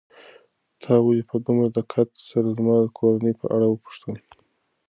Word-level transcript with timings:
تا 0.81 0.93
ولې 1.03 1.23
په 1.29 1.35
دومره 1.45 1.67
دقت 1.77 2.09
سره 2.29 2.47
زما 2.57 2.75
د 2.81 2.85
کورنۍ 2.97 3.33
په 3.41 3.45
اړه 3.55 3.67
وپوښتل؟ 3.69 4.15